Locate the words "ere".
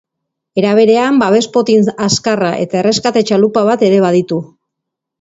3.93-4.05